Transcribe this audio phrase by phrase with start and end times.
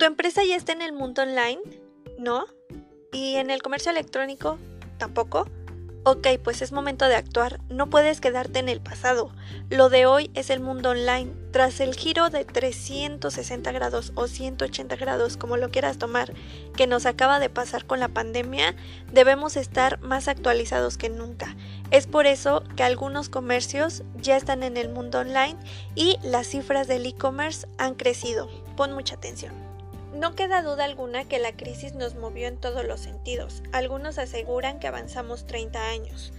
[0.00, 1.60] ¿Tu empresa ya está en el mundo online?
[2.18, 2.46] ¿No?
[3.12, 4.56] ¿Y en el comercio electrónico?
[4.96, 5.46] ¿Tampoco?
[6.04, 9.30] Ok, pues es momento de actuar, no puedes quedarte en el pasado.
[9.68, 11.30] Lo de hoy es el mundo online.
[11.50, 16.32] Tras el giro de 360 grados o 180 grados, como lo quieras tomar,
[16.74, 18.74] que nos acaba de pasar con la pandemia,
[19.12, 21.54] debemos estar más actualizados que nunca.
[21.90, 25.58] Es por eso que algunos comercios ya están en el mundo online
[25.94, 28.48] y las cifras del e-commerce han crecido.
[28.78, 29.69] Pon mucha atención.
[30.12, 33.62] No queda duda alguna que la crisis nos movió en todos los sentidos.
[33.72, 36.32] Algunos aseguran que avanzamos 30 años.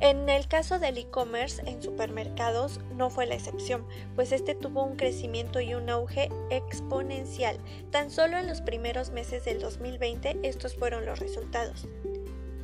[0.00, 4.96] En el caso del e-commerce en supermercados no fue la excepción, pues este tuvo un
[4.96, 7.58] crecimiento y un auge exponencial.
[7.90, 11.86] Tan solo en los primeros meses del 2020 estos fueron los resultados.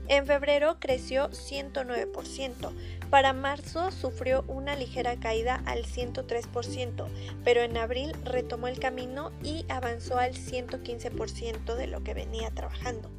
[0.09, 2.73] En febrero creció 109%,
[3.11, 7.07] para marzo sufrió una ligera caída al 103%,
[7.43, 13.11] pero en abril retomó el camino y avanzó al 115% de lo que venía trabajando.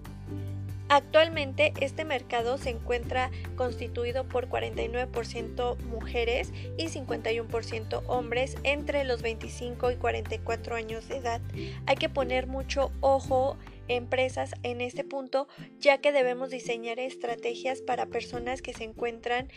[0.87, 9.91] Actualmente este mercado se encuentra constituido por 49% mujeres y 51% hombres entre los 25
[9.91, 11.41] y 44 años de edad.
[11.87, 15.47] Hay que poner mucho ojo empresas en este punto
[15.79, 19.49] ya que debemos diseñar estrategias para personas que se encuentran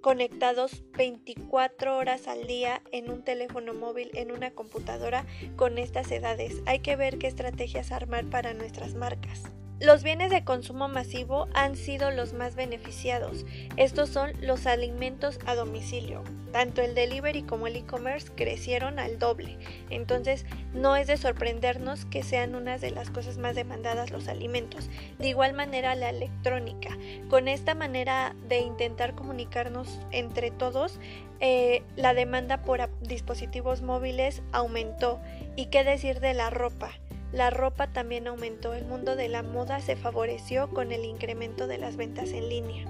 [0.00, 6.62] conectados 24 horas al día en un teléfono móvil, en una computadora con estas edades.
[6.66, 9.42] Hay que ver qué estrategias armar para nuestras marcas.
[9.80, 13.46] Los bienes de consumo masivo han sido los más beneficiados.
[13.76, 16.24] Estos son los alimentos a domicilio.
[16.50, 19.56] Tanto el delivery como el e-commerce crecieron al doble.
[19.88, 24.90] Entonces no es de sorprendernos que sean una de las cosas más demandadas los alimentos.
[25.20, 26.98] De igual manera la electrónica.
[27.30, 30.98] Con esta manera de intentar comunicarnos entre todos,
[31.38, 35.20] eh, la demanda por dispositivos móviles aumentó.
[35.54, 36.90] ¿Y qué decir de la ropa?
[37.32, 41.78] La ropa también aumentó, el mundo de la moda se favoreció con el incremento de
[41.78, 42.86] las ventas en línea.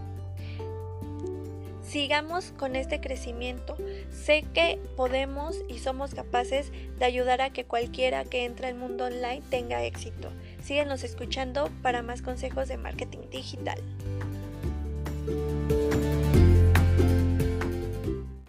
[1.89, 3.75] Sigamos con este crecimiento.
[4.13, 9.07] Sé que podemos y somos capaces de ayudar a que cualquiera que entre al mundo
[9.07, 10.29] online tenga éxito.
[10.63, 13.81] Síguenos escuchando para más consejos de marketing digital.